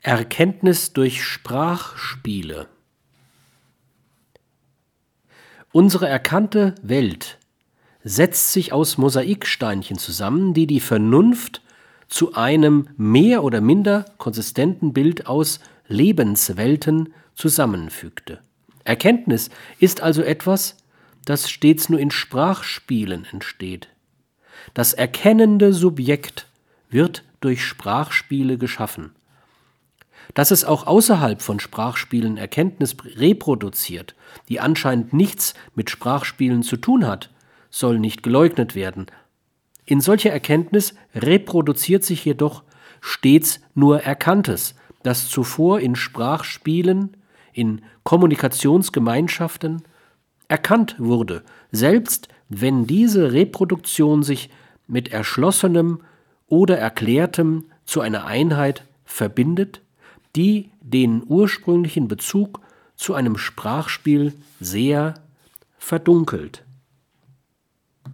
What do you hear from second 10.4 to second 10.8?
die die